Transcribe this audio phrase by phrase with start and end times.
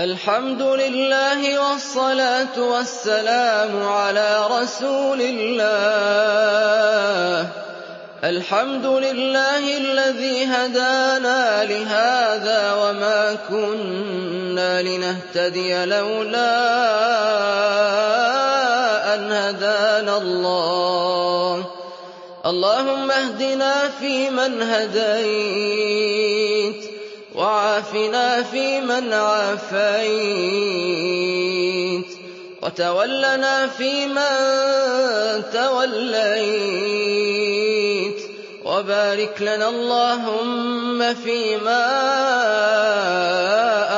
[0.00, 6.68] الْحَمْدُ لِلَّهِ وَالصَّلَاةُ وَالسَّلَامُ عَلَىٰ رَسُولِ اللَّهِ
[8.24, 16.56] الْحَمْدُ لِلَّهِ الَّذِي هَدَانَا لِهَٰذَا وَمَا كُنَّا لِنَهْتَدِيَ لَوْلَا
[19.14, 21.66] أَنْ هَدَانَا اللَّهُ ۖ.
[22.46, 25.96] اللَّهُمَّ اهْدِنَا فِيمَنْ هَدَيْتَ.
[27.36, 29.76] وَعَافِنَا فِيمَنْ عَافَيْتَ
[32.62, 34.32] وَتَوَلَّنَا فِيمَن
[35.52, 36.60] تَوَلَّيْتَ
[38.64, 41.84] وَبَارِكْ لَنَا اللَّهُمَّ فِيمَا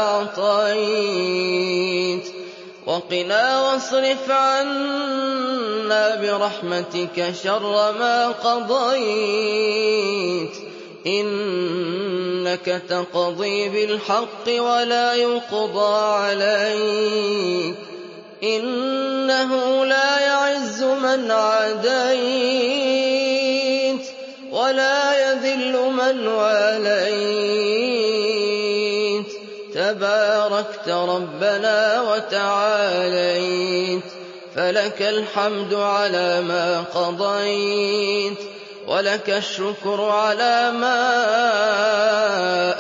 [0.03, 1.47] أَعْطَيْتَ
[2.87, 9.49] وَقِنَا وَاصْرِفْ عَنَّا بِرَحْمَتِكَ شَرَّ مَا قَضَيْتَ
[11.07, 17.79] إِنَّكَ تَقْضِي بِالْحَقِّ وَلَا يُقْضَىٰ عَلَيْكَ ۖ
[18.45, 21.89] إِنَّهُ لَا يَعِزُّ مَنْ عَادَيْتَ
[24.51, 27.67] وَلَا يَذِلُّ مَنْ وَالَيْتَ
[29.27, 29.31] ۖ
[29.75, 34.05] تَبَارَكْتَ رَبَّنَا وَتَعَالَيْتَ ۖ
[34.57, 38.39] فَلَكَ الْحَمْدُ عَلَىٰ مَا قَضَيْتَ
[38.89, 41.01] وَلَكَ الشُّكْرُ عَلَىٰ مَا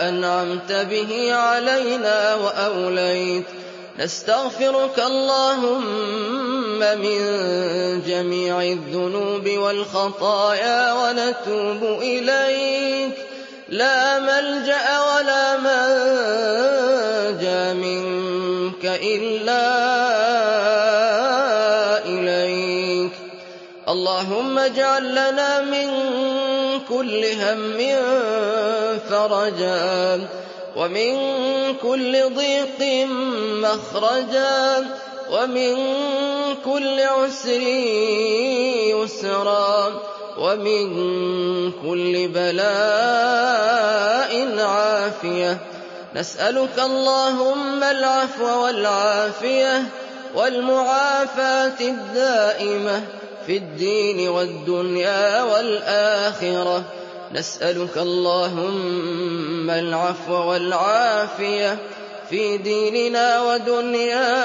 [0.08, 3.44] أَنْعَمْتَ بِهِ عَلَيْنَا وَأَوْلَيْتَ.
[3.98, 7.20] نَسْتَغْفِرُكَ اللَّهُمَّ مِن
[8.08, 13.14] جَمِيعِ الذُّنُوبِ وَالْخَطَايَا وَنَتُوبُ إِلَيْكَ ۖ.
[13.68, 16.14] لَا مَلْجَأَ وَلَا مَنجَىٰ
[17.74, 20.87] مِنكَ إِلَّا
[24.18, 25.88] اللَّهُمَّ اجْعَل لَّنَا مِن
[26.88, 27.78] كُلِّ هَمٍّ
[29.10, 30.26] فَرَجًا
[30.76, 31.14] وَمِن
[31.82, 33.06] كُلِّ ضِيقٍ
[33.62, 34.86] مَّخْرَجًا
[35.30, 35.74] وَمِن
[36.64, 37.62] كُلِّ عُسْرٍ
[38.98, 40.02] يُسْرًا
[40.38, 40.86] وَمِن
[41.72, 42.70] كُلِّ بَلَاءٍ
[44.58, 45.58] عَافِيَةً.
[46.14, 49.82] نَّسْأَلُكَ اللَّهُمَّ الْعَفْوَ وَالْعَافِيَةَ
[50.34, 53.02] وَالْمُعَافَاةَ الدَّائِمَةَ.
[53.48, 56.82] فِي الدِّينِ وَالدُّنْيَا وَالْآخِرَةِ.
[57.32, 61.78] نَسْأَلُكَ اللَّهُمَّ الْعَفْوَ وَالْعَافِيَةَ
[62.30, 64.44] فِي دِينِنَا وَدُنْيَانَا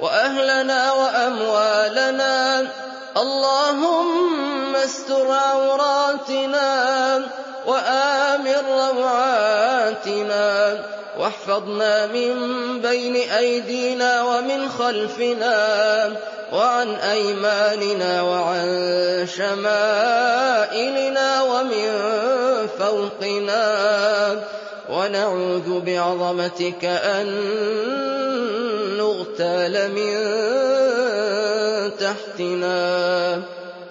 [0.00, 2.68] وَأَهْلَنَا وَأَمْوَالَنَا.
[3.16, 7.22] اللَّهُمَّ اسْتُرْ عَوْرَاتِنَا
[7.66, 10.32] وَآمِن رَّوْعَاتِنَا.
[11.22, 12.34] وَاحْفَظْنَا مِن
[12.80, 15.56] بَيْنِ أَيْدِينَا وَمِنْ خَلْفِنَا
[16.52, 18.66] وَعَنْ أَيْمَانِنَا وَعَن
[19.36, 21.90] شَمَائِلِنَا وَمِن
[22.78, 24.42] فَوْقِنَا.
[24.90, 27.26] وَنَعُوذُ بِعَظَمَتِكَ أَن
[28.98, 30.14] نُّغْتَالَ مِن
[31.96, 33.42] تَحْتِنَا.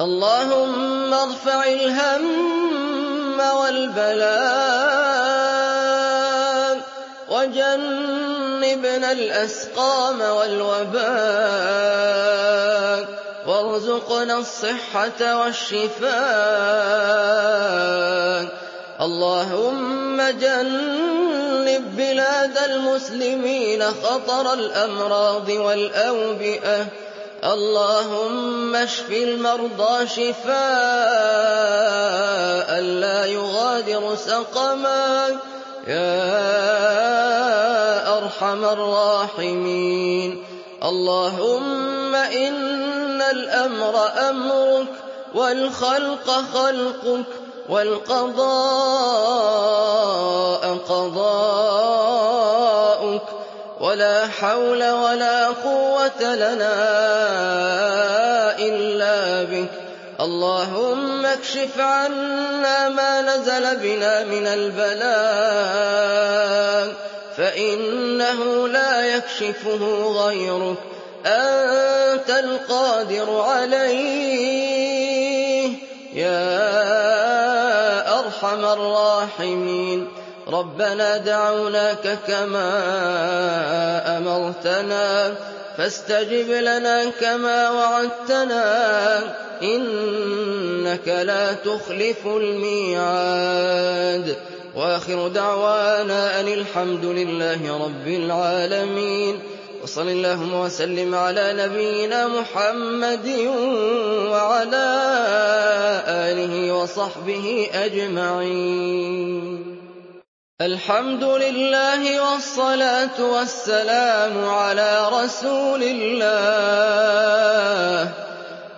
[0.02, 5.11] اللَّهُمَّ ارْفَعِ الْهَمَّ وَالْبَلَاءَ.
[7.41, 11.02] وَجَنِّبْنَا الْأَسْقَامَ وَالْوَبَاءَ
[13.47, 16.12] وَارْزُقْنَا الصِّحَّةَ وَالشِّفَاءَ.
[19.02, 26.85] اللَّهُمَّ جَنِّبْ بِلَادَ الْمُسْلِمِينَ خَطَرَ الْأَمْرَاضِ وَالْأَوْبِئَةِ.
[27.44, 30.62] اللَّهُمَّ اشْفِ الْمَرْضَىٰ شِفَاءً.
[32.81, 35.51] لَّا يُغَادِرُ سَقَمًا.
[35.88, 36.18] يَا
[38.18, 40.44] أَرْحَمَ الرَّاحِمِينَ.
[40.84, 44.88] اللَّهُمَّ إِنَّ الْأَمْرَ أَمْرُكَ
[45.36, 47.25] وَالْخَلْقَ خَلْقُكَ
[47.70, 48.38] وَالْقَضَاءَ
[50.90, 51.22] قَضَاؤُكَ.
[53.80, 56.74] وَلَا حَوْلَ وَلَا قُوَّةَ لَنَا
[58.59, 59.81] إِلَّا بِكَ.
[60.22, 65.22] اللَّهُمَّ اكْشِفْ عَنَّا مَا نَزَلَ بِنَا مِنَ الْبَلَاءِ
[67.38, 70.78] فَإِنَّهُ لَا يَكْشِفُهُ غَيْرُكَ.
[71.26, 74.02] أَنتَ الْقَادِرُ عَلَيْهِ.
[76.14, 76.59] يَا
[78.20, 80.08] أَرْحَمَ الرَّاحِمِينَ.
[80.47, 82.72] رَبَّنَا دَعَوْنَاكَ كَمَا
[84.18, 85.34] أَمَرْتَنَا.
[85.78, 89.23] فَاسْتَجِبْ لَنَا كَمَا وَعَدتَّنَا ۚ
[89.64, 94.35] إِنَّكَ لَا تُخْلِفُ الْمِيعَادَ.
[94.76, 99.40] وَآخِرُ دَعْوَانَا أَنِ الْحَمْدُ لِلَّهِ رَبِّ الْعَالَمِينَ.
[99.84, 103.28] وصل اللهم وسلم على نبينا محمد
[104.32, 105.12] وعلى
[106.08, 109.81] آله وصحبه أجمعين.
[110.61, 117.31] الحمد لله والصلاة والسلام على رسول الله.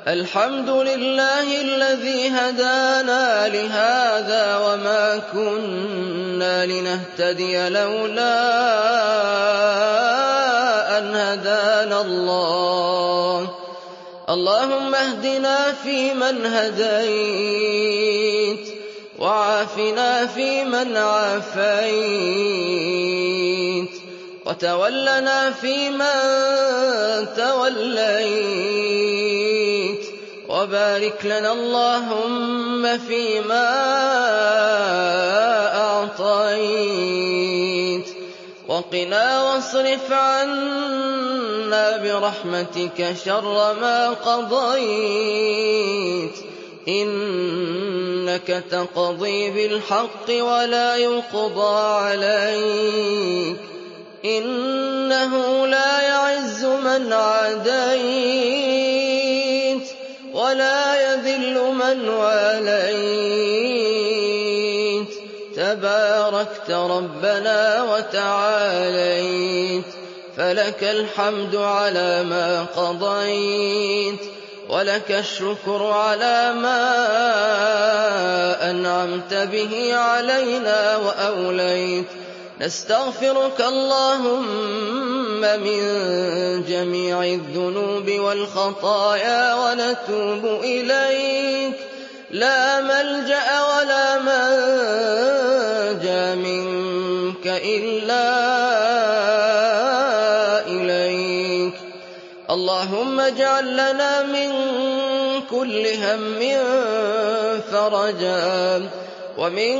[0.07, 8.39] الحمد لله الذي هدانا لهذا وما كنا لنهتدي لولا
[10.97, 13.50] أن هدانا الله.
[14.30, 18.03] اللهم اهدنا فيمن هديت.
[19.24, 21.64] وعافنا فيمن عافيت
[24.46, 26.08] وتولنا فيمن
[27.38, 28.44] توليت
[30.50, 33.70] وبارك لنا اللهم فيما
[36.24, 37.24] أعطيت
[38.68, 45.74] وقنا واصرف عنا برحمتك شر ما قضيت
[46.88, 53.57] إنك تقضي بالحق ولا يقضى عليك
[54.25, 57.94] إنه لا يعز من عاديت
[60.33, 63.44] ولا يذل من واليت
[65.56, 69.83] تباركت ربنا وتعاليت
[70.38, 74.19] فلك الحمد على ما قضيت
[74.69, 76.94] ولك الشكر على ما
[78.69, 82.06] أنعمت به علينا وأوليت.
[82.62, 85.81] نستغفرك اللهم من
[86.68, 91.75] جميع الذنوب والخطايا ونتوب إليك.
[92.31, 95.45] لا ملجأ ولا منجى
[96.42, 99.03] منك إلا
[102.54, 104.52] اللهم اجعل لنا من
[105.50, 106.40] كل هم
[107.72, 108.90] فرجا
[109.38, 109.76] ومن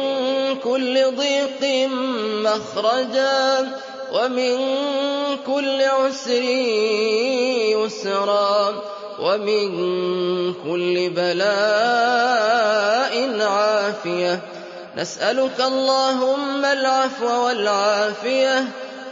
[0.64, 1.90] كل ضيق
[2.46, 3.70] مخرجا
[4.14, 4.58] ومن
[5.46, 6.44] كل عسر
[7.78, 8.84] يسرا
[9.20, 9.68] ومن
[10.54, 11.54] كل بلاء
[13.42, 14.40] عافية.
[14.98, 18.66] نسألك اللهم العفو والعافية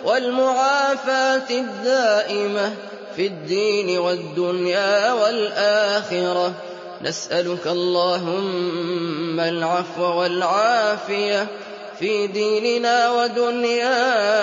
[0.05, 2.90] والمعافاة الدائمة.
[3.15, 6.53] في الدين والدنيا والآخرة.
[7.01, 11.47] نسألك اللهم العفو والعافية
[11.99, 14.41] في ديننا ودنيانا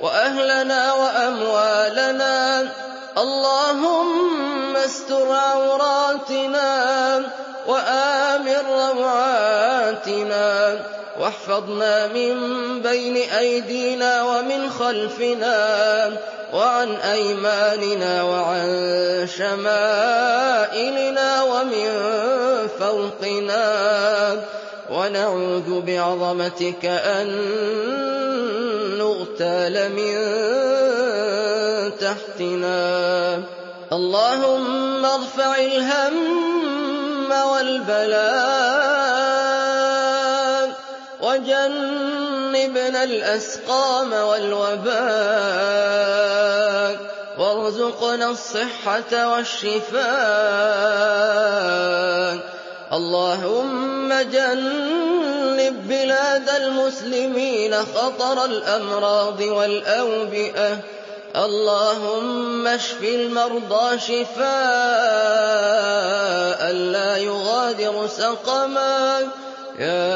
[0.00, 2.68] وأهلنا وأموالنا.
[3.18, 7.22] اللهم استر عوراتنا
[7.66, 10.78] وآمن روعاتنا.
[11.20, 12.34] واحفظنا من
[12.82, 16.12] بين أيدينا ومن خلفنا
[16.52, 18.68] وعن أيماننا وعن
[19.38, 21.88] شمائلنا ومن
[22.80, 24.36] فوقنا.
[24.90, 27.28] ونعوذ بعظمتك أن
[28.98, 30.14] نغتال من
[31.98, 33.42] تحتنا.
[33.92, 36.16] اللهم ارفع الهم
[37.52, 39.15] والبلاء
[41.36, 44.96] وجنبنا الأسقام والوباء
[47.38, 50.06] وارزقنا الصحة والشفاء.
[52.92, 60.78] اللهم جنب بلاد المسلمين خطر الأمراض والأوبئة.
[61.36, 64.46] اللهم اشف المرضى شفاء.
[66.72, 69.28] لا يغادر سقما.
[69.78, 70.08] يا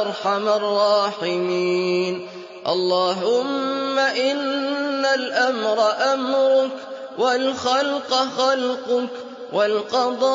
[0.00, 2.28] أرحم الراحمين.
[2.68, 6.70] اللهم إن الأمر أمرك
[7.18, 9.08] والخلق خلقك
[9.52, 10.28] والقضاء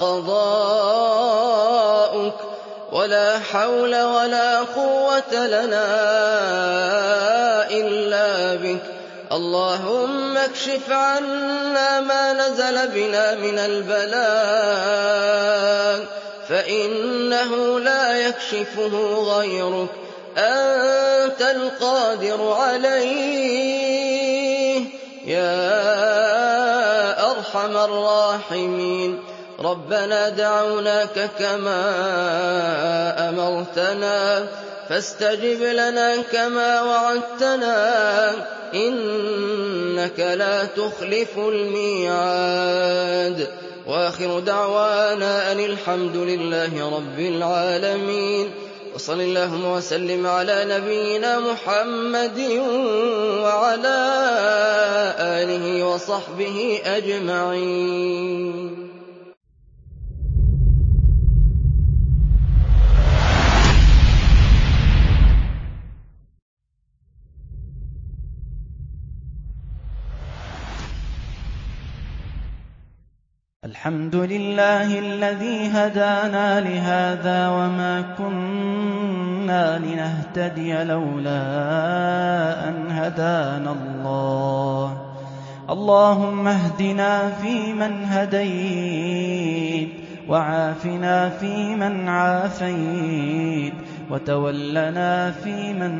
[0.00, 0.86] قضاؤك.
[2.92, 5.86] ولا حول ولا قوة لنا
[7.70, 8.95] إلا بك.
[9.32, 15.06] اللهم اكشف عنا ما نزل بنا من البلاء
[16.48, 19.88] فإنه لا يكشفه غيرك.
[20.38, 23.96] أنت القادر عليه.
[25.24, 25.70] يا
[27.30, 29.22] أرحم الراحمين.
[29.60, 31.82] ربنا دعوناك كما
[33.28, 34.46] أمرتنا.
[34.88, 38.34] فاستجب لنا كما وعدتنا
[38.74, 43.48] إنك لا تخلف الميعاد.
[43.86, 48.50] وآخر دعوانا أن الحمد لله رب العالمين.
[48.94, 52.38] وصل اللهم وسلم على نبينا محمد
[53.42, 54.14] وعلى
[55.20, 58.85] آله وصحبه أجمعين.
[73.66, 81.42] الحمد لله الذي هدانا لهذا وما كنا لنهتدي لولا
[82.68, 85.02] أن هدانا الله.
[85.70, 89.88] اللهم اهدنا فيمن هديت
[90.28, 93.74] وعافنا فيمن عافيت
[94.10, 95.94] وتولنا فيمن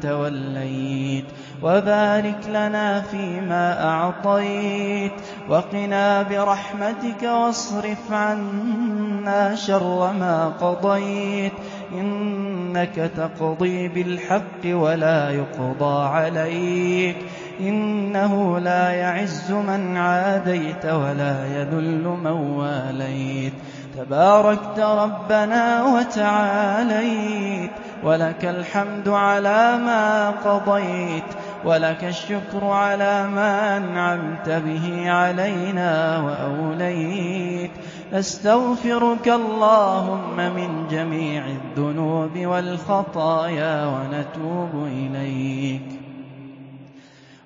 [0.00, 1.24] توليت
[1.62, 5.12] وبارك لنا فيما أعطيت
[5.48, 11.52] وقنا برحمتك واصرف عنا شر ما قضيت
[11.92, 17.16] إنك تقضي بالحق ولا يقضى عليك
[17.60, 23.52] إنه لا يعز من عاديت ولا يذل من واليت
[23.96, 27.70] تباركت ربنا وتعاليت
[28.04, 31.24] ولك الحمد على ما قضيت
[31.64, 37.70] ولك الشكر على ما أنعمت به علينا وأوليت
[38.12, 45.82] نستغفرك اللهم من جميع الذنوب والخطايا ونتوب إليك.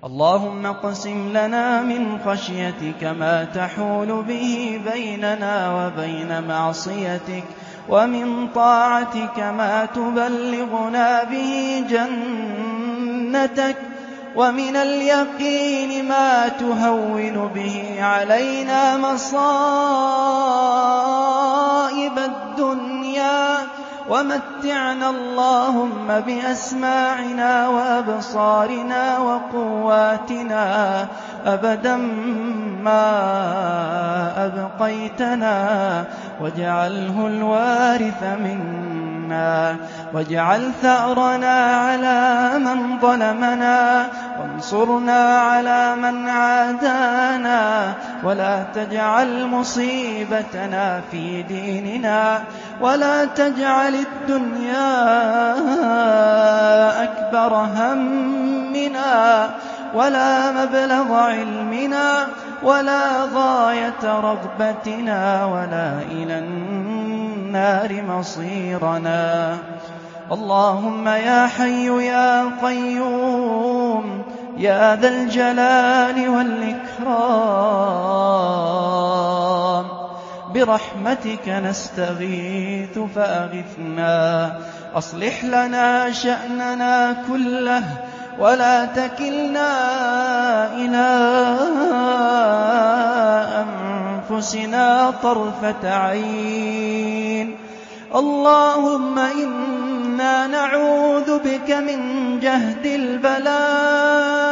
[0.05, 7.45] اللهم اقسم لنا من خشيتك ما تحول به بيننا وبين معصيتك
[7.89, 13.77] ومن طاعتك ما تبلغنا به جنتك.
[14.37, 19.33] ومن اليقين ما تهون به علينا مصائب
[22.19, 23.57] الدنيا.
[24.09, 30.67] ومتعنا اللهم بأسماعنا وأبصارنا وقواتنا
[31.47, 31.97] أبدا
[32.83, 33.11] ما
[34.47, 36.05] أبقيتنا.
[36.41, 39.77] واجعله الوارث منا.
[40.15, 44.07] واجعل ثأرنا على من ظلمنا
[44.41, 47.93] وانصرنا على من عادانا
[48.25, 52.43] ولا تجعل مصيبتنا في ديننا
[52.81, 54.93] ولا تجعل الدنيا
[57.03, 59.51] أكبر همنا
[59.95, 62.27] ولا مبلغ علمنا
[62.63, 69.57] ولا غاية رغبتنا ولا إلى النار مصيرنا
[70.33, 74.23] اللهم يا حي يا قيوم
[74.57, 77.83] يا ذا الجلال والإكرام
[80.55, 84.57] برحمتك نستغيث فأغثنا
[84.95, 87.85] أصلح لنا شأننا كله
[88.39, 89.73] ولا تكلنا
[90.73, 91.09] إلى
[94.31, 97.57] أنفسنا طرفة عين
[98.15, 102.01] اللهم إنا نعوذ بك من
[102.41, 104.43] جهد البلاء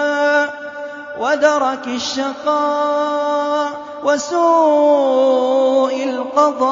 [1.21, 3.71] ودرك الشقاء
[4.05, 6.71] وسوء القضاء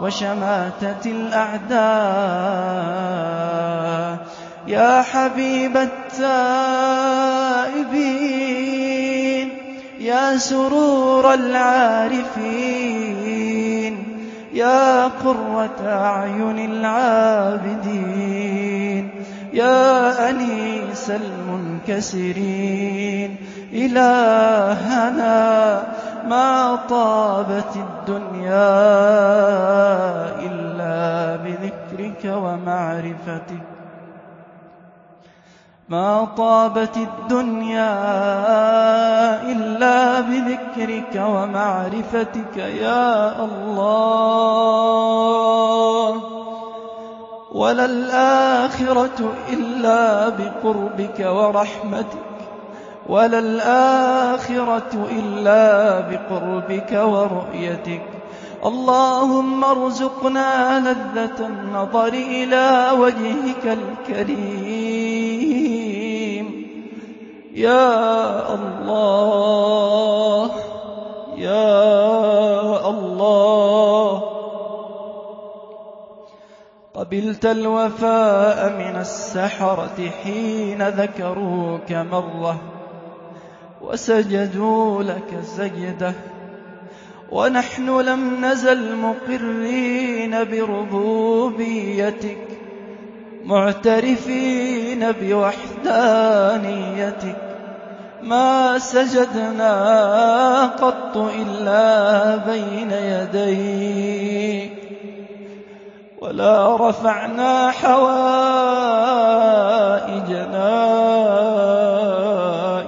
[0.00, 1.82] وشماتة الأعداء
[4.66, 6.22] يا حبيب التائبين
[10.00, 13.01] يا سرور العارفين
[14.52, 18.22] يا قرة أعين العابدين
[19.52, 21.10] يا أنيس
[21.88, 23.36] المنكسرين
[23.72, 25.32] إلهنا
[26.28, 28.72] ما طابت الدنيا
[30.46, 33.71] إلا بذكرك ومعرفتك.
[35.92, 37.94] ما طابت الدنيا
[39.52, 43.82] إلا بذكرك ومعرفتك يا الله.
[47.52, 52.32] ولا الآخرة إلا بقربك ورحمتك.
[53.08, 58.02] ولا الآخرة إلا بقربك ورؤيتك.
[58.66, 64.91] اللهم ارزقنا لذة النظر إلى وجهك الكريم.
[67.54, 70.50] يا الله
[71.36, 74.22] يا الله.
[76.94, 82.60] قبلت الوفاء من السحرة حين ذكروك مرة
[83.82, 86.12] وسجدوا لك سجدة.
[87.32, 92.51] ونحن لم نزل مقرين بربوبيتك.
[93.44, 95.92] معترفين بوحدانيتك.
[98.22, 104.72] ما سجدنا قط إلا بين يديك.
[106.20, 108.12] ولا رفعنا حوائجنا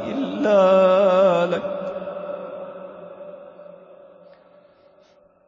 [0.09, 1.63] إلا لك.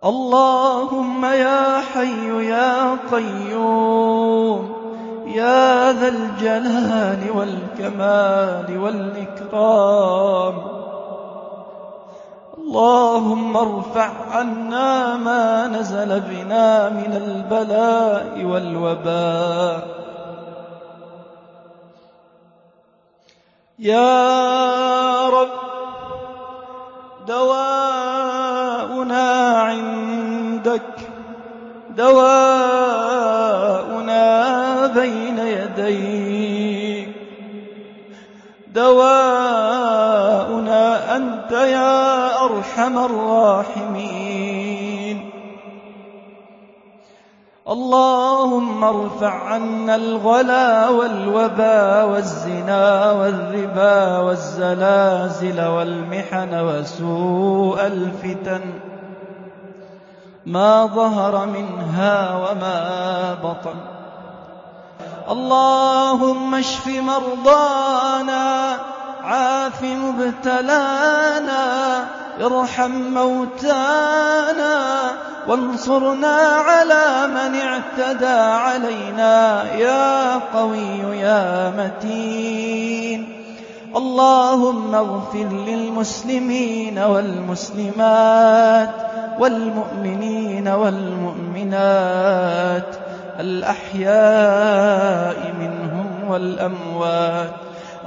[0.04, 4.75] اللهم يا حي يا قيوم.
[5.36, 10.54] يا ذا الجلال والكمال والإكرام.
[12.58, 19.86] اللهم ارفع عنا ما نزل بنا من البلاء والوباء.
[23.78, 25.48] يا رب
[27.28, 29.28] دواؤنا
[29.68, 30.92] عندك
[31.96, 32.85] دواؤنا
[35.88, 37.08] يديك
[38.74, 39.96] دواؤنا
[41.16, 44.66] أنت يا أرحم الراحمين.
[47.68, 58.60] اللهم ارفع عنا الغلا والوبا والزنا والربا والزلازل والمحن وسوء الفتن.
[60.46, 63.95] ما ظهر منها وما بطن.
[65.30, 68.76] اللهم اشف مرضانا
[69.24, 71.64] عاف مبتلانا
[72.40, 74.76] ارحم موتانا
[75.48, 76.36] وانصرنا
[76.68, 83.32] على من اعتدى علينا يا قوي يا متين.
[83.96, 88.90] اللهم اغفر للمسلمين والمسلمات
[89.38, 92.26] والمؤمنين والمؤمنات.
[93.40, 97.50] الأحياء منهم والأموات.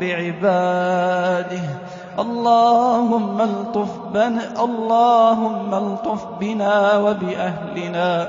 [0.00, 1.62] بعباده.
[2.18, 8.28] اللهم الطف بنا اللهم الطف بنا وبأهلنا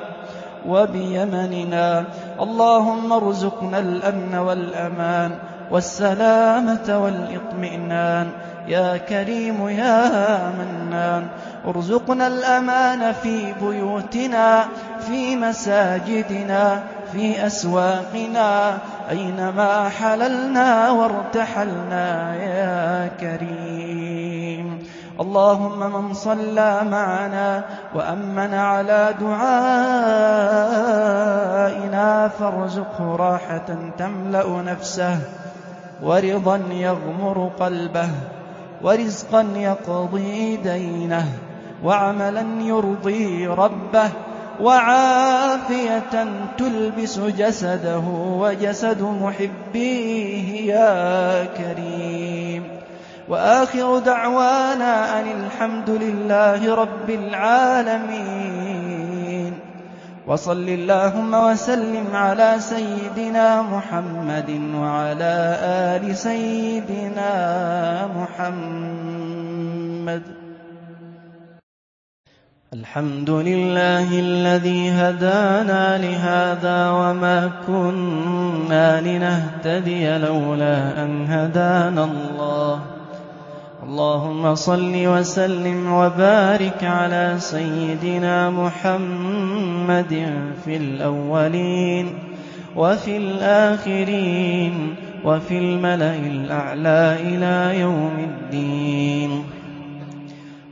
[0.68, 2.04] وبيمننا.
[2.42, 5.40] اللهم ارزقنا الأمن والأمان.
[5.72, 8.28] والسلامة والإطمئنان.
[8.68, 10.10] يا كريم يا
[10.50, 11.28] منان
[11.68, 14.66] ارزقنا الأمان في بيوتنا
[15.00, 18.78] في مساجدنا في أسواقنا.
[19.10, 24.80] أينما حللنا وارتحلنا يا كريم.
[25.20, 27.64] اللهم من صلى معنا
[27.96, 29.48] وأمن على دعائنا
[32.28, 35.20] فارزقه راحة تملأ نفسه.
[36.04, 38.10] ورضا يغمر قلبه
[38.82, 41.26] ورزقا يقضي دينه
[41.84, 44.10] وعملا يرضي ربه
[44.62, 48.04] وعافية تلبس جسده
[48.40, 52.64] وجسد محبيه يا كريم.
[53.30, 58.59] وآخر دعوانا أن الحمد لله رب العالمين.
[60.30, 65.58] وصل اللهم وسلم على سيدنا محمد وعلى
[65.98, 67.34] آل سيدنا
[68.14, 69.10] محمد.
[72.74, 82.99] الحمد لله الذي هدانا لهذا وما كنا لنهتدي لولا أن هدانا الله.
[83.90, 90.14] اللهم صل وسلم وبارك على سيدنا محمد
[90.66, 92.14] في الأولين
[92.76, 99.44] وفي الآخرين وفي الملأ الأعلى إلى يوم الدين.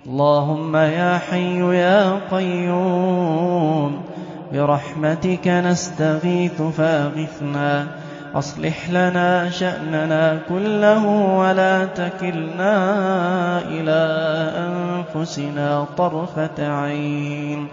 [0.06, 4.02] اللهم يا حي يا قيوم
[4.54, 7.88] برحمتك نستغيث فاغثنا
[8.36, 11.06] أصلح لنا شأننا كله
[11.38, 12.78] ولا تكلنا
[13.62, 14.08] إلى
[15.16, 17.68] أنفسنا طرفة عين.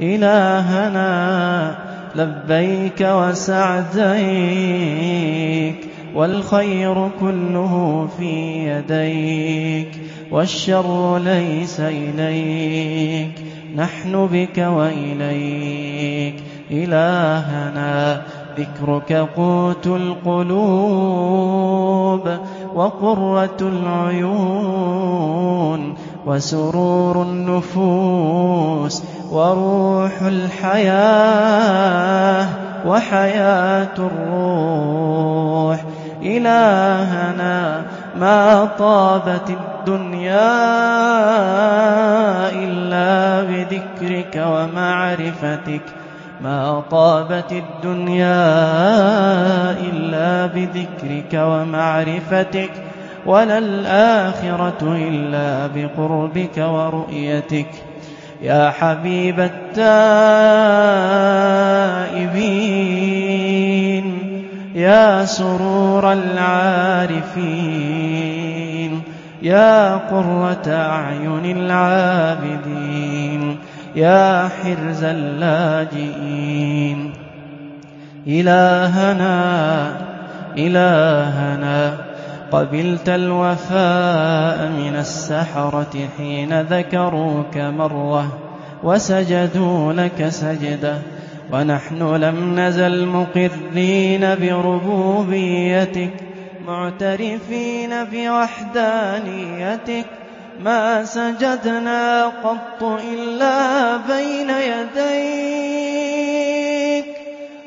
[0.00, 1.74] إلهنا
[2.16, 4.32] لبيك وسعديك
[6.14, 8.24] والخير كله في
[8.68, 13.32] يديك والشر ليس إليك
[13.76, 16.34] نحن بك وإليك.
[16.70, 18.22] إلهنا
[18.58, 21.32] ذكرك قوت القلوب
[22.74, 25.02] وقرة العيون
[26.26, 31.62] وسرور النفوس وروح الحياة
[32.86, 35.84] وحياة الروح.
[36.22, 37.82] إلهنا
[38.20, 40.52] ما طابت الدنيا
[42.50, 46.01] إلا بذكرك ومعرفتك.
[46.42, 48.50] ما طابت الدنيا
[49.80, 52.70] إلا بذكرك ومعرفتك
[53.26, 57.66] ولا الآخرة إلا بقربك ورؤيتك.
[58.42, 59.82] يا حبيب التائبين
[64.74, 67.42] يا سرور العارفين
[69.42, 73.01] يا قرة أعين العابدين.
[73.96, 77.12] يا حرز اللاجئين.
[78.26, 79.36] إلهنا
[80.58, 81.96] إلهنا
[82.52, 88.38] قبلت الوفاء من السحرة حين ذكروك مرة
[88.82, 90.98] وسجدوا لك سجدة.
[91.52, 96.10] ونحن لم نزل مقرين بربوبيتك
[96.66, 100.04] معترفين بوحدانيتك.
[100.60, 104.92] ما سجدنا قط إلا بين يديك.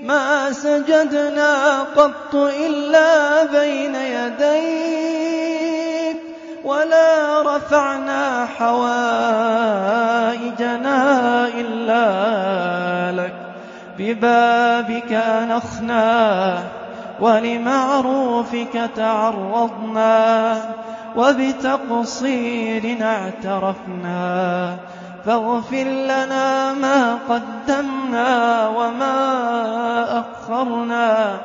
[0.04, 6.18] ما سجدنا قط إلا بين يديك.
[6.64, 8.98] ولا رفعنا حوائجنا
[11.48, 13.34] إلا لك.
[14.00, 16.58] ببابك أنخنا
[17.20, 20.58] ولمعروفك تعرضنا.
[21.18, 24.78] وبتقصير اعترفنا
[25.26, 29.16] فاغفر لنا ما قدمنا وما
[30.20, 31.38] أخرنا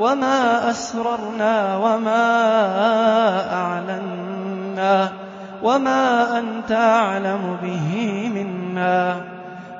[0.00, 2.24] وما أسررنا وما
[3.52, 5.08] أعلنا
[5.62, 9.20] وما أنت أعلم به منا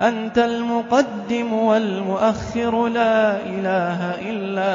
[0.02, 4.70] أنت المقدم والمؤخر لا إله إلا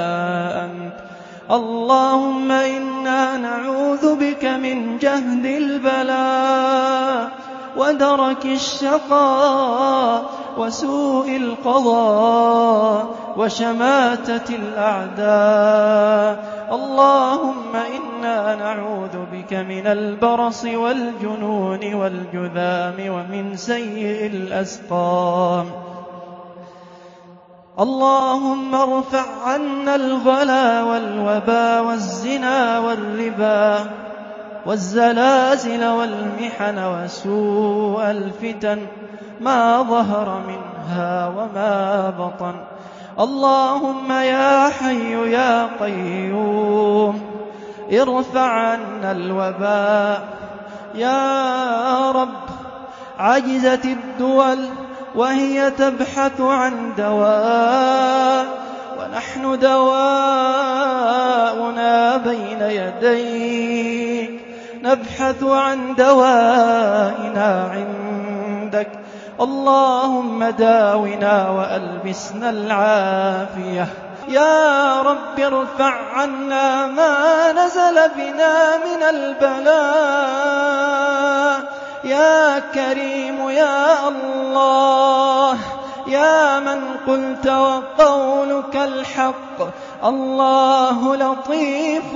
[0.65, 1.08] أنت
[1.51, 7.29] اللهم إنا نعوذ بك من جهد البلاء
[7.77, 16.33] ودرك الشقاء وسوء القضاء وشماتة الأعداء
[16.71, 25.88] اللهم إنا نعوذ بك من البرص والجنون والجذام ومن سيء الأسقام
[27.79, 33.85] اللهم ارفع عنا الغلا والوبا والزنا والربا
[34.65, 38.79] والزلازل والمحن وسوء الفتن
[39.41, 42.55] ما ظهر منها وما بطن
[43.19, 47.21] اللهم يا حي يا قيوم
[47.91, 50.27] ارفع عنا الوباء
[50.95, 52.43] يا رب
[53.19, 54.59] عجزت الدول
[55.15, 58.45] وهي تبحث عن دواء
[58.99, 60.17] ونحن دواؤنا
[62.17, 64.41] بين يديك.
[64.83, 68.91] نبحث عن دوائنا عندك.
[69.41, 73.87] اللهم داونا وألبسنا العافية.
[74.27, 80.59] يا رب ارفع عنا ما نزل بنا من البلاء.
[82.03, 85.57] يا كريم يا الله
[86.07, 89.57] يا من قلت وقولك الحق
[90.05, 92.12] الله لطيف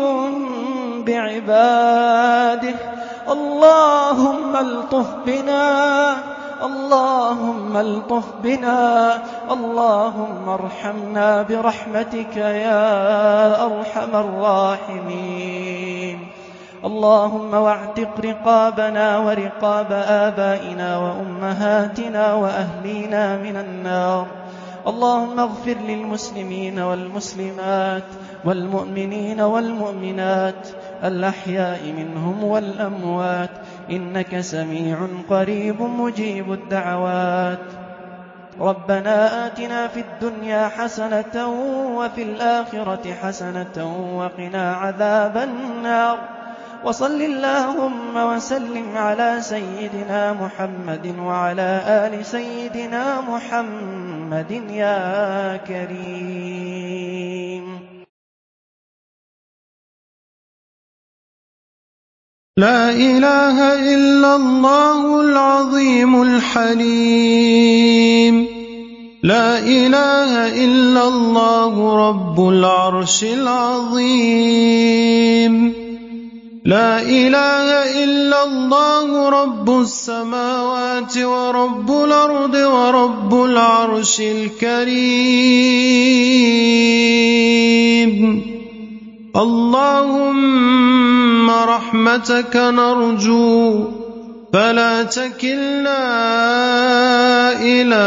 [1.06, 2.76] بعباده.
[3.32, 6.18] اللهم ألطف بنا
[6.64, 15.73] اللهم ألطف بنا اللهم ارحمنا برحمتك يا أرحم الراحمين.
[16.84, 24.28] اللهم واعتق رقابنا ورقاب آبائنا وأمهاتنا وأهلينا من النار.
[24.88, 28.04] اللهم اغفر للمسلمين والمسلمات
[28.46, 30.68] والمؤمنين والمؤمنات
[31.04, 33.50] الأحياء منهم والأموات.
[33.90, 34.98] إنك سميع
[35.30, 37.66] قريب مجيب الدعوات.
[38.60, 41.48] ربنا آتنا في الدنيا حسنة
[41.96, 43.78] وفي الآخرة حسنة
[44.18, 46.43] وقنا عذاب النار.
[46.84, 56.64] وصل اللهم وسلم على سيدنا محمد وعلى آل سيدنا محمد يا كريم.
[62.58, 63.58] لا إله
[63.96, 67.56] إلا الله العظيم الحليم.
[69.24, 74.24] لا إله إلا الله رب العرش العظيم.
[76.66, 84.94] لا إله إلا الله رب السماوات ورب الأرض ورب العرش الكريم.
[89.36, 90.64] اللهم
[91.52, 93.84] رحمتك نرجو
[94.54, 96.02] فلا تكلنا
[97.60, 98.06] إلى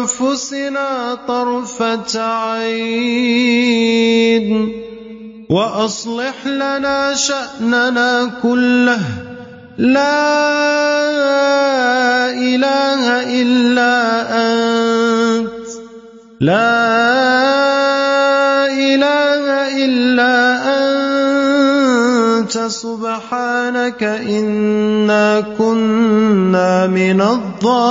[0.00, 3.20] أنفسنا طرفة عين.
[5.50, 9.00] وأصلح لنا شأننا كله.
[9.78, 10.30] لا
[12.30, 13.02] إله
[13.42, 13.94] إلا
[14.30, 15.66] أنت.
[16.40, 16.70] لا
[18.70, 19.44] إله
[19.84, 20.34] إلا
[20.78, 22.58] أنت.
[22.70, 27.90] سبحانك إنا كنا من الظالمين.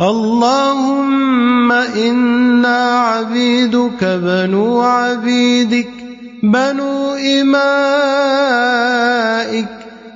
[0.00, 5.90] اللهم إنا عبيدك بنو عبيدك
[6.42, 7.56] بنو إمائك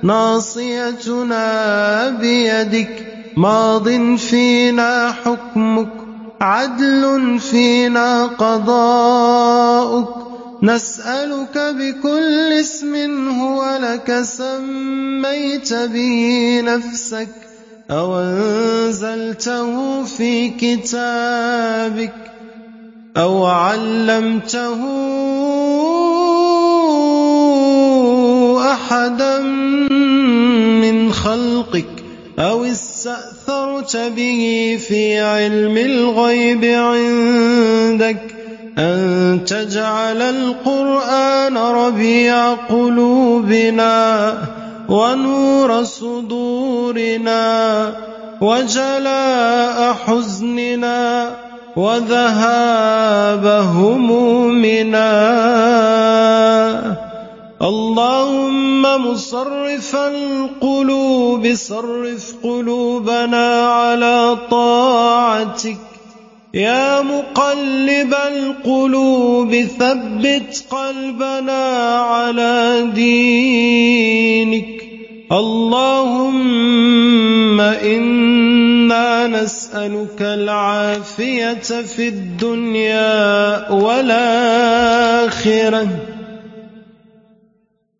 [0.03, 3.07] ناصيتنا بيدك.
[3.37, 5.89] ماض فينا حكمك
[6.41, 10.15] عدل فينا قضاؤك.
[10.63, 12.95] نسألك بكل اسم
[13.39, 17.50] هو لك سميت به نفسك.
[17.91, 22.13] أو أنزلته في كتابك
[23.17, 24.79] أو علمته
[28.73, 29.39] أحدا
[30.79, 31.85] من خلقك
[32.39, 38.35] أو استأثرت به في علم الغيب عندك
[38.77, 44.37] أن تجعل القرآن ربيع قلوبنا
[44.89, 46.50] ونور صدورنا
[48.41, 51.29] وجلاء حزننا
[51.75, 55.11] وذهاب همومنا.
[57.61, 65.77] اللهم مصرف القلوب صرف قلوبنا على طاعتك.
[66.53, 74.80] يا مقلب القلوب ثبت قلبنا على دينك.
[75.31, 76.41] اللهم
[77.61, 81.53] إنا نسألك العافية
[81.87, 85.07] في الدنيا والآخرة.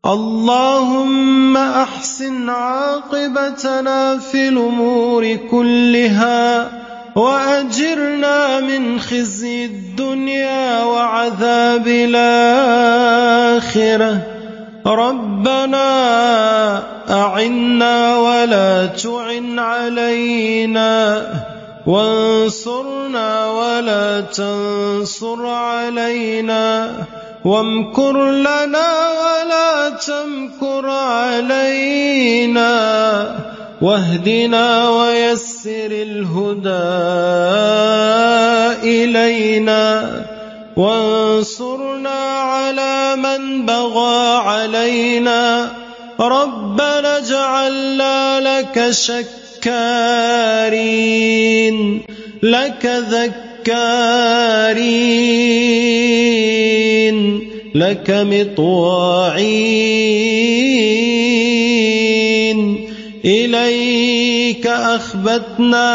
[0.06, 6.72] اللهم أحسن عاقبتنا في الأمور كلها
[7.16, 13.42] وأجرنا من خزي الدنيا وعذاب الآخرة.
[14.86, 15.82] ربنا
[17.12, 21.24] أعنا ولا تعن علينا.
[21.88, 26.92] وانصرنا ولا تنصر علينا.
[27.46, 32.72] وامكر لنا ولا تمكر علينا.
[33.82, 36.70] واهدنا ويسر الهدى
[39.04, 40.12] إلينا.
[40.78, 45.70] وانصرنا على من بغى علينا.
[46.20, 47.01] ربنا
[48.72, 49.76] لك شكارين
[52.44, 53.82] لك ذكارين
[57.76, 58.62] لك مطواعين.
[63.26, 65.92] إليك أخبتنا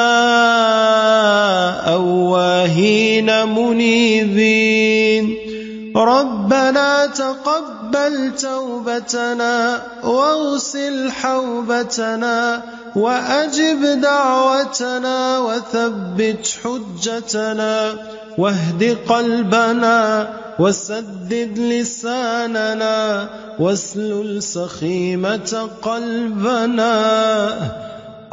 [1.94, 5.36] أواهين منيبين.
[5.96, 7.75] ربنا تقبل
[8.38, 12.62] توبتنا واغسل حوبتنا
[12.96, 17.94] وأجب دعوتنا وثبت حجتنا
[18.38, 20.28] واهد قلبنا
[20.58, 23.28] وسدد لساننا
[23.58, 26.92] واسلل سخيمة قلبنا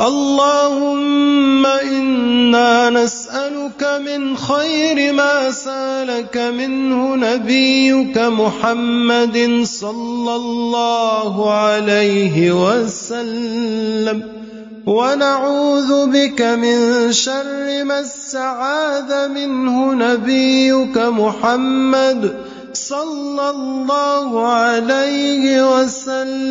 [0.03, 14.23] اللهم إنا نسألك من خير ما سألك منه نبيك محمد صلى الله عليه وسلم.
[14.85, 22.35] ونعوذ بك من شر ما استعاذ منه نبيك محمد
[22.73, 26.43] صلى الله عليه وسلم.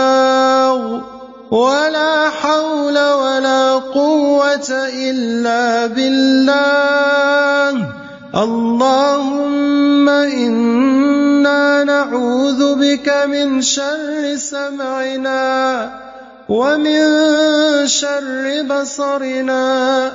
[1.51, 7.73] ولا حول ولا قوة إلا بالله.
[8.35, 15.91] اللهم إنا نعوذ بك من شر سمعنا
[16.49, 17.03] ومن
[17.87, 20.13] شر بصرنا.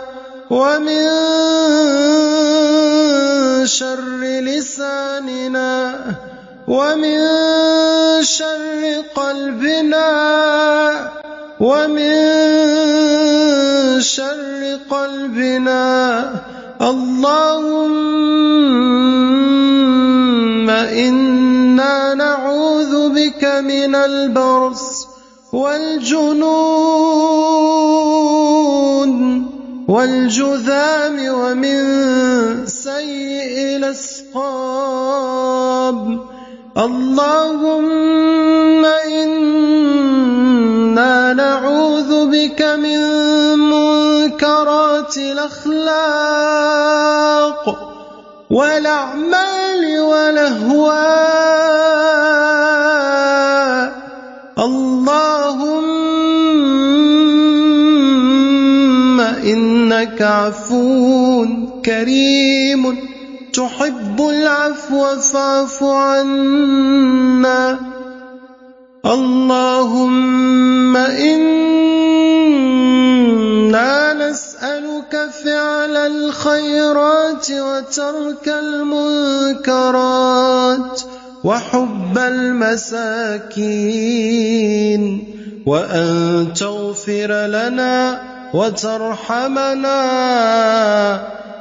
[0.52, 1.08] ومن
[3.66, 5.72] شر لساننا
[6.68, 7.20] ومن
[8.24, 8.82] شر
[9.16, 10.10] قلبنا
[11.60, 12.16] ومن
[14.02, 15.86] شر قلبنا
[16.82, 18.02] اللهم
[20.70, 25.08] إنا نعوذ بك من البرص
[25.54, 27.02] والجنون
[29.91, 31.80] والجذام ومن
[32.65, 34.39] سيء الأسقام
[36.77, 40.13] اللهم إنا
[41.34, 42.99] نعوذ بك من
[43.60, 45.91] منكرات الأخلاق
[48.49, 51.81] والأعمال والأهواء.
[60.82, 61.46] عفو
[61.86, 62.98] كريم
[63.54, 67.80] تحب العفو فاعف عنا.
[69.06, 71.54] اللهم إنا
[74.13, 79.82] نسألك فعل الخيرات وترك المنكرات
[81.44, 83.62] وحب المساكين.
[85.65, 90.02] وأن تغفر لنا وترحمنا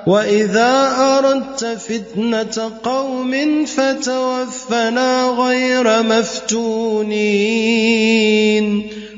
[0.07, 7.31] وإذا أردت فتنة قوم فتوفنا غير مفتونين.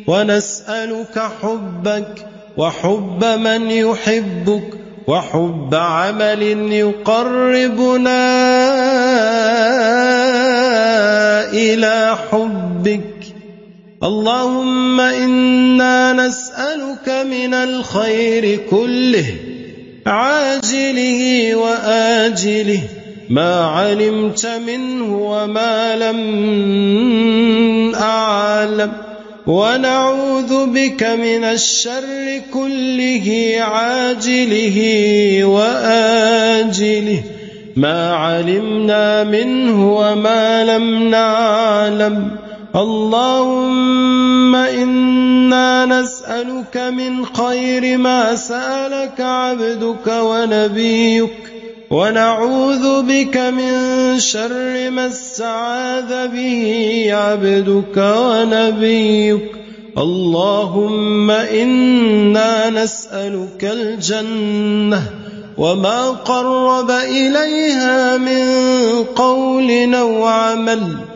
[0.07, 4.75] ونسألك حبك وحب من يحبك
[5.07, 8.23] وحب عمل يقربنا
[11.53, 13.12] إلى حبك.
[14.05, 19.25] اللهم إنا نسألك من الخير كله
[20.07, 22.81] عاجله وآجله
[23.31, 26.21] ما علمت منه وما لم
[27.95, 28.93] أعلم.
[29.47, 34.79] ونعوذ بك من الشر كله عاجله
[35.45, 37.23] وآجله.
[37.77, 42.42] ما علمنا منه وما لم نعلم.
[42.77, 51.31] اللهم إنا نسألك من خير ما سألك عبدك ونبيك
[51.91, 53.75] ونعوذ بك من
[54.19, 59.43] شر ما استعاذ به عبدك ونبيك.
[59.99, 65.03] اللهم إنا نسألك الجنة
[65.59, 68.45] وما قرب إليها من
[69.05, 71.12] قول أو عمل.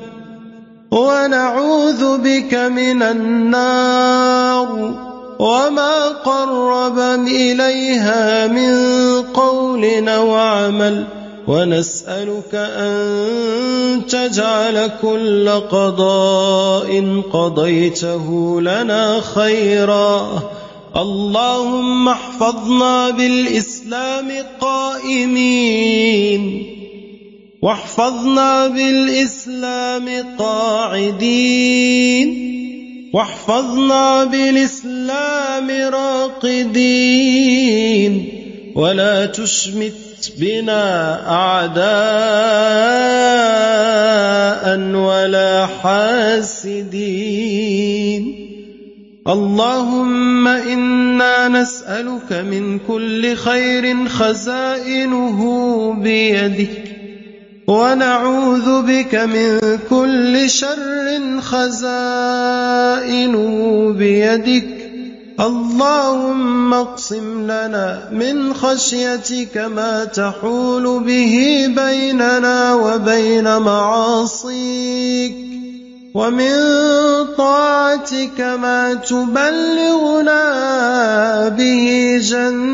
[0.91, 4.95] ونعوذ بك من النار
[5.39, 8.75] وما قرب إليها من
[9.23, 11.05] قول أو عمل
[11.49, 20.43] ونسألك أن تجعل كل قضاء قضيته لنا خيرا.
[20.97, 26.43] اللهم احفظنا بالإسلام قائمين.
[27.63, 32.29] واحفظنا بالإسلام قاعدين.
[33.15, 36.83] واحفظنا بالإسلام راقدين.
[38.75, 41.87] ولا تشمت بنا أعداء
[44.95, 46.87] ولا حاسدين.
[49.29, 55.41] اللهم إنا نسألك من كل خير خزائنه
[56.03, 56.86] بيدك
[57.67, 59.59] ونعوذ بك من
[59.91, 63.45] كل شر خزائنه
[63.99, 64.69] بيدك.
[65.41, 75.37] اللهم اقسم لنا من خشيتك ما تحول به بيننا وبين معاصيك.
[76.15, 76.57] ومن
[77.39, 80.43] طاعتك ما تبلغنا
[81.49, 82.67] به جنتك.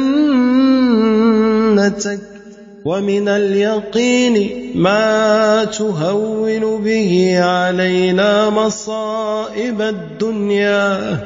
[2.85, 11.19] ومن اليقين ما تهون به علينا مصائب الدنيا.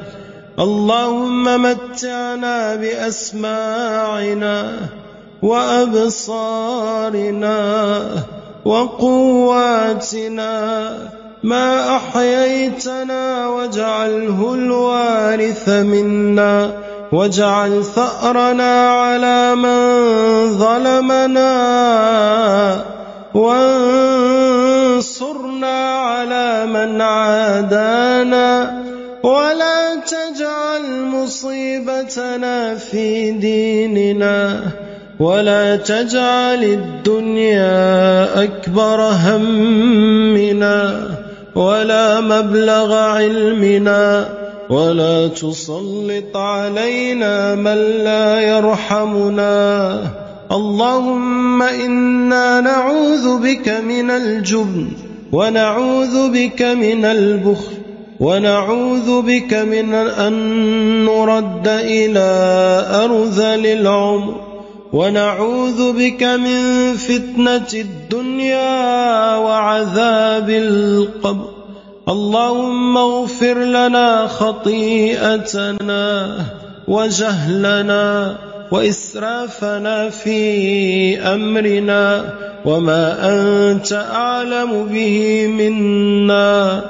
[0.59, 4.73] اللهم متعنا بأسماعنا
[5.43, 6.31] وأبصارنا
[8.65, 10.29] وقواتنا.
[11.43, 16.71] ما أحييتنا واجعله الوارث منا.
[17.13, 19.79] واجعل ثأرنا على من
[20.59, 21.53] ظلمنا
[23.35, 25.07] وانصرنا
[25.99, 28.83] على من عادانا
[29.23, 34.61] ولا تجعل مصيبتنا في ديننا
[35.21, 41.09] ولا تجعل الدنيا أكبر همنا
[41.55, 44.29] ولا مبلغ علمنا
[44.71, 50.01] ولا تسلط علينا من لا يرحمنا.
[50.53, 54.89] اللهم إنا نعوذ بك من الجبن
[55.33, 57.77] ونعوذ بك من البخل
[58.21, 60.35] ونعوذ بك من أن
[61.05, 62.31] نرد إلى
[63.05, 64.35] أرذل العمر
[64.93, 71.56] ونعوذ بك من فتنة الدنيا وعذاب القبر.
[72.09, 76.05] اللهم اغفر لنا خطيئتنا
[76.89, 78.37] وجهلنا
[78.71, 82.25] وإسرافنا في أمرنا
[82.65, 86.81] وما أنت أعلم به منا.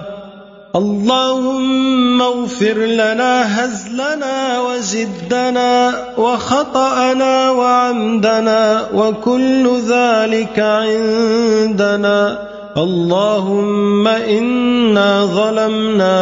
[0.76, 12.38] اللهم اغفر لنا هزلنا وجدنا وخطأنا وعمدنا وكل ذلك عندنا.
[12.76, 16.16] اللهم إنا ظلمنا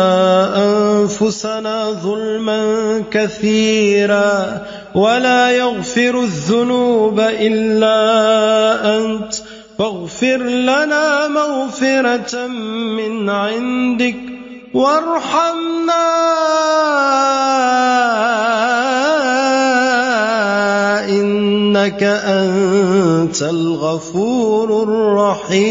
[0.57, 2.63] أنفسنا ظلما
[3.11, 4.63] كثيرا
[4.95, 7.99] ولا يغفر الذنوب إلا
[8.97, 9.35] أنت
[9.79, 14.17] فاغفر لنا مغفرة من عندك
[14.75, 16.05] وارحمنا
[21.85, 25.65] إنك أنت الغفور الرحيم.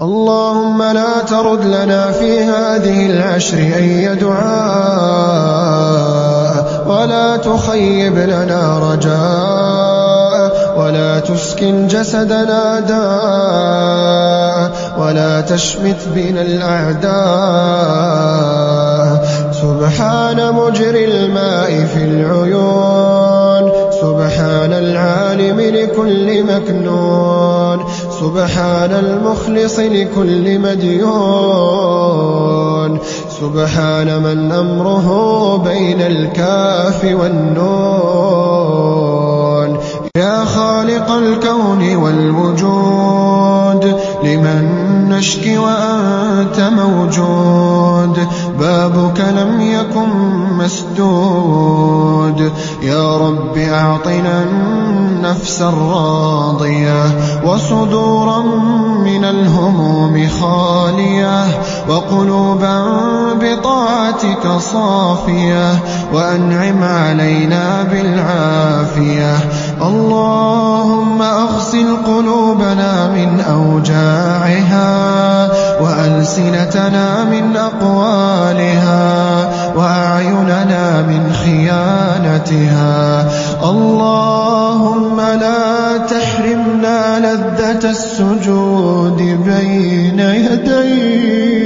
[0.00, 4.44] اللهم لا ترد لنا في هذه العشر أي دعاء
[6.88, 9.53] ولا تخيب لنا رجاء.
[10.76, 17.14] ولا تسكن جسدنا داء ولا تشمت بنا الأعداء.
[19.52, 23.72] سبحان مجري الماء في العيون.
[24.00, 27.84] سبحان العالم لكل مكنون.
[28.20, 31.94] سبحان المخلص لكل مديون.
[33.40, 35.06] سبحان من أمره
[35.56, 38.24] بين الكاف والنون.
[40.16, 50.08] يا خالق الكون والوجود لمن نشكي وأنت موجود؟ بابك لم يكن
[50.58, 52.52] مسدود.
[52.82, 57.04] يا رب أعطنا النفس الراضية
[57.44, 58.42] وصدورا
[59.04, 61.44] من الهموم خالية
[61.88, 62.84] وقلوبا
[63.34, 65.78] بطاعتك صافية
[66.12, 69.36] وأنعم علينا بالعافية.
[69.86, 74.90] اللهم أغسل قلوبنا من أوجاعها
[75.82, 79.04] وألسنتنا من أقوالها
[79.76, 83.28] وأعيننا من خيانتها.
[83.70, 91.64] اللهم لا تحرمنا لذة السجود بين يديك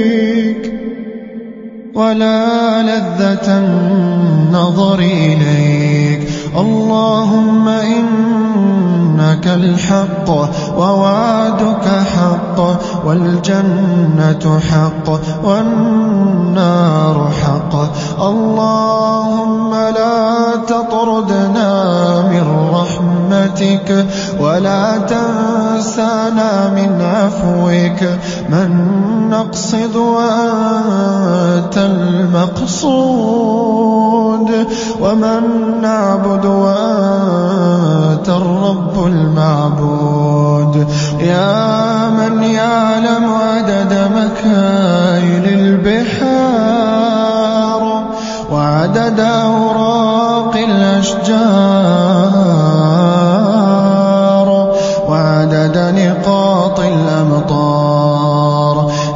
[1.95, 6.18] ولا لذة النظر إليك.
[6.57, 10.29] اللهم إنك الحق
[10.77, 12.59] ووعدك حق
[13.05, 15.09] والجنة حق
[15.43, 17.75] والنار حق.
[18.21, 21.71] اللهم لا تطردنا
[22.21, 24.05] من رحمتك
[24.39, 28.09] ولا تنسانا من عفوك.
[28.49, 28.69] من
[29.29, 34.08] نقصد وأنت المقصود.
[35.01, 35.41] ومن
[35.81, 40.87] نعبد وأنت الرب المعبود
[41.19, 46.79] يا من يعلم عدد مكاين البحار
[48.51, 50.57] وعدد أوراق
[53.79, 54.75] الأشجار
[55.09, 58.19] وعدد نقاط الأمطار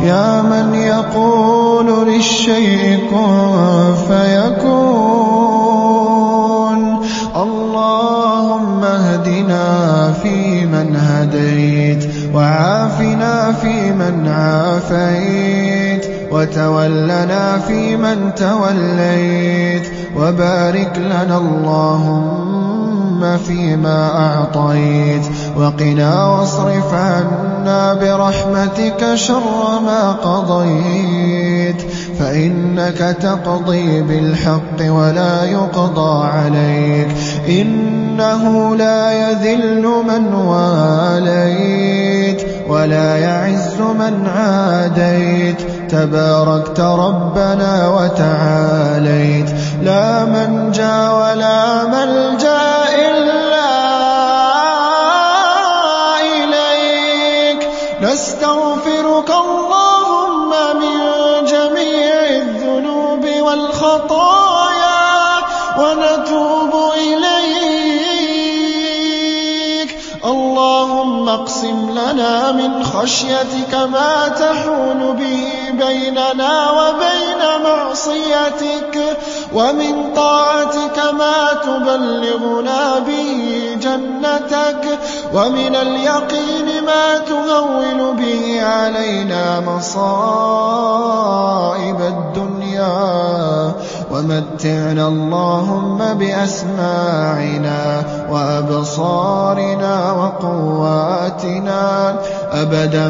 [0.01, 3.52] يا من يقول للشيء كن
[14.03, 19.87] فيمن عافيت وتولنا فيمن توليت
[20.17, 25.25] وبارك لنا اللهم فيما أعطيت
[25.57, 31.81] وقنا واصرف عنا برحمتك شر ما قضيت
[32.19, 37.07] فإنك تقضي بالحق ولا يقضى عليك
[37.49, 45.61] إنه لا يذل من واليت ولا يعز من عاديت.
[45.89, 49.49] تباركت ربنا وتعاليت.
[49.83, 52.52] لا منجا ولا ملجا
[72.13, 79.17] لنا من خشيتك ما تحول به بيننا وبين معصيتك
[79.53, 84.99] ومن طاعتك ما تبلغنا به جنتك
[85.33, 90.93] ومن اليقين ما تهون به علينا مصائب
[92.01, 93.73] الدنيا
[94.13, 102.13] ومتعنا اللهم بأسماعنا وأبصارنا وقواتنا.
[102.51, 103.09] أبدا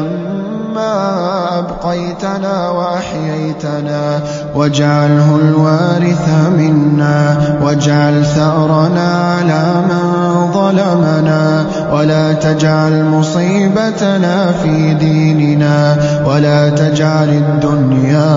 [0.74, 1.18] ما
[1.58, 4.20] أبقيتنا وأحييتنا.
[4.54, 6.28] واجعله الوارث
[6.58, 7.36] منا.
[7.62, 10.04] واجعل ثأرنا على من
[10.52, 11.64] ظلمنا.
[11.92, 15.96] ولا تجعل مصيبتنا في ديننا.
[16.26, 18.34] ولا تجعل الدنيا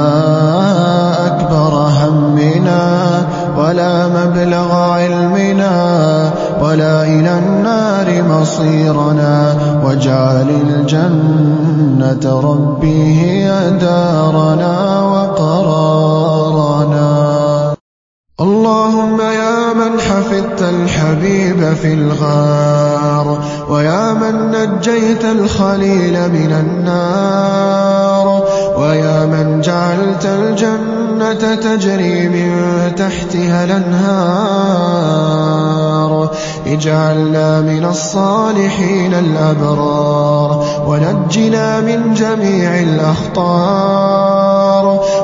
[1.27, 2.26] أكبر همنا.
[8.57, 16.27] مصيرنا واجعل الجنة ربي هي دارنا وقرارنا.
[18.39, 23.39] اللهم يا من حفظت الحبيب في الغار
[23.69, 28.43] ويا من نجيت الخليل من النار
[28.77, 32.51] ويا من جعلت الجنة تجري من
[32.95, 35.07] تحتها الأنهار.
[36.73, 44.37] اجعلنا من الصالحين الأبرار ونجنا من جميع الأخطار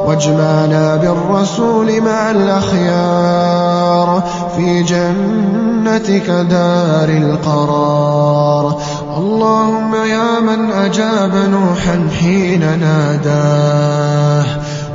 [0.06, 4.24] واجمعنا بالرسول مع الأخيار
[4.56, 8.78] في جنتك دار القرار.
[9.18, 14.46] اللهم يا من أجاب نوحا حين ناداه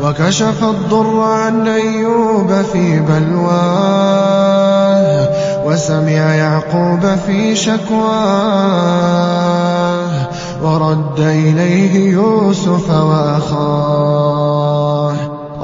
[0.03, 4.39] وكشف الضر عن أيوب في بلواه.
[5.69, 7.99] وسمع يعقوب في شكواه
[10.63, 14.39] ورد إليه يوسف وأخاه.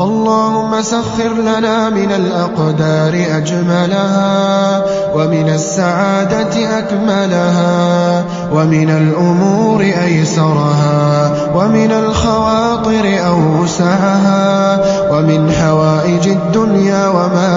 [0.01, 4.83] اللهم سخر لنا من الأقدار أجملها
[5.15, 8.25] ومن السعادة أكملها
[8.55, 14.81] ومن الأمور أيسرها ومن الخواطر أوسعها
[15.11, 17.54] ومن حوائج الدنيا وما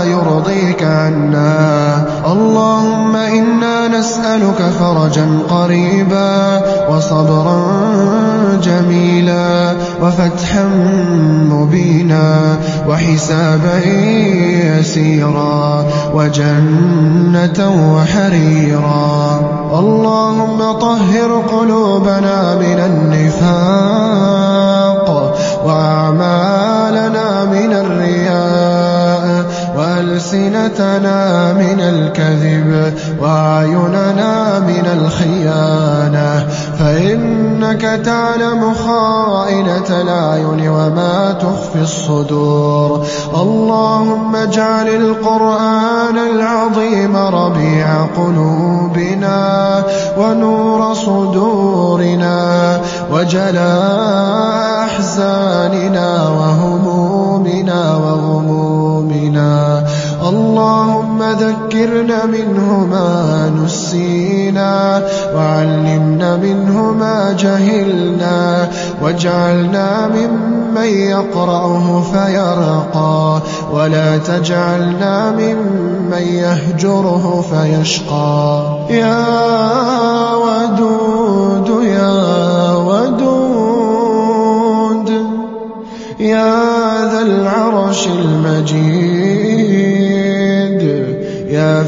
[4.58, 7.62] نسألك فرجا قريبا وصبرا
[8.64, 10.66] جميلا وفتحا
[11.52, 12.58] مبينا
[12.90, 13.78] وحسابا
[14.80, 17.60] يسيرا وجنة
[17.96, 19.40] وحريرا.
[19.80, 23.88] اللهم طهر قلوبنا من النفاق
[25.66, 26.67] وأعمالنا
[30.28, 36.48] وألسنتنا من الكذب وأعيننا من الخيانة.
[36.80, 43.06] فإنك تعلم خائنة الأعين وما تخفي الصدور.
[43.42, 49.84] اللهم اجعل القرآن العظيم ربيع قلوبنا
[50.18, 52.80] ونور صدورنا
[53.12, 59.87] وجلاء أحزاننا وهمومنا وغمومنا.
[60.30, 65.04] اللهم ذكرنا منه ما نسينا
[65.36, 68.70] وعلمنا منه ما جهلنا
[69.02, 73.42] واجعلنا ممن يقرأه فيرقى
[73.74, 78.78] ولا تجعلنا ممن يهجره فيشقى.
[78.90, 79.26] يا
[80.36, 83.48] ودود يا ودود
[86.20, 89.47] يا ذا العرش المجيد.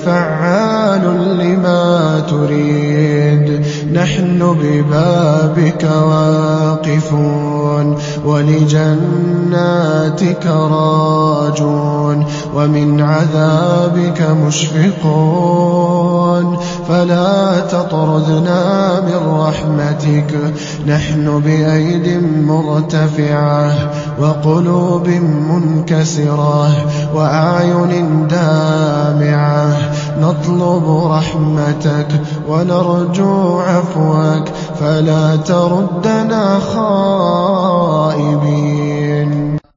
[0.06, 1.04] فعال
[1.40, 3.66] لما تريد.
[3.94, 16.58] نحن ببابك واقفون ولجناتك راجون ومن عذابك مشفقون.
[16.90, 20.54] فلا تطردنا من رحمتك
[20.88, 23.72] نحن بأيد مرتفعة
[24.20, 25.08] وقلوب
[25.50, 26.70] منكسرة
[27.16, 29.78] وأعين دامعة
[30.22, 32.08] نطلب رحمتك
[32.50, 34.48] ونرجو عفوك
[34.80, 38.40] فلا تردنا خائبين.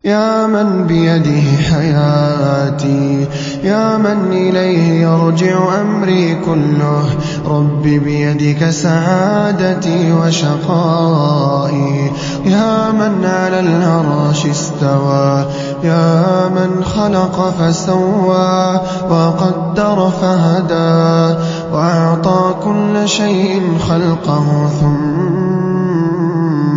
[0.04, 3.26] يا من بيده حياتي
[3.64, 7.04] يا من إليه يرجع أمري كله.
[7.46, 12.12] رب بيدك سعادتي وشقائي.
[12.44, 15.44] يا من على العرش استوى.
[15.84, 18.80] يا من خلق فسوى.
[19.10, 21.38] وقدر فهدى.
[21.72, 25.71] وأعطى كل شيء خلقه ثم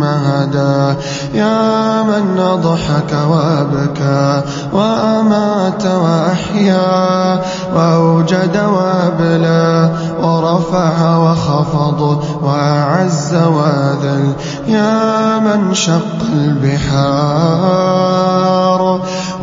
[0.06, 0.98] هدى
[1.34, 4.42] يا من أضحك وأبكى
[4.72, 7.40] وأمات وأحيا
[7.74, 9.90] وأوجد وأبلى
[10.22, 14.32] ورفع وخفض وأعز وأذل.
[14.68, 17.56] يا من شق البحار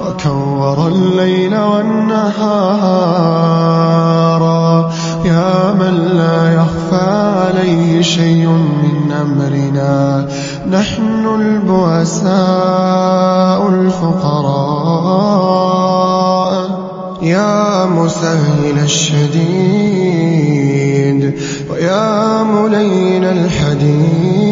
[0.02, 3.04] وكور الليل والنهار.
[5.26, 10.28] يا من لا يخفى عليه شيء من أمرنا.
[10.72, 12.32] نحن البؤساء
[13.70, 14.94] الفقراء.
[17.22, 19.44] يا مسهل الشديد
[21.72, 24.44] ويا ملين الحديد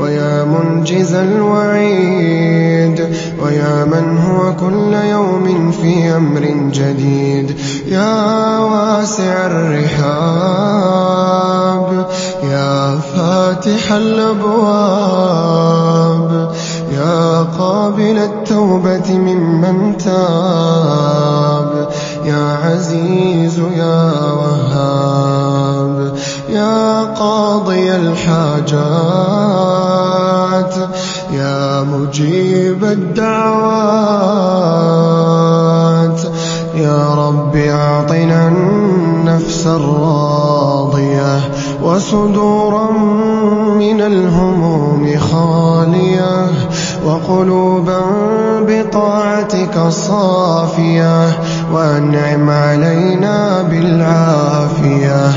[0.00, 3.08] ويا منجز الوعيد
[3.42, 7.56] ويا من هو كل يوم في أمر جديد.
[7.88, 11.02] يا واسع الرحاب
[13.16, 14.92] فاتح الأبواب.
[16.92, 21.88] يا قابل التوبة ممن تاب.
[22.24, 26.12] يا عزيز يا وهاب.
[26.48, 28.74] يا قاضي الحاجات.
[31.32, 34.22] يا مجيب الدعوات.
[36.74, 41.40] يا رب أعطنا النفس الراضية.
[41.82, 42.90] وصدورا
[43.78, 46.46] من الهموم خالية
[47.06, 48.00] وقلوبا
[48.68, 51.26] بطاعتك صافية
[51.72, 55.30] وأنعم علينا بالعافية